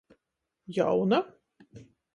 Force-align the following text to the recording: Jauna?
Jauna? 0.77 1.19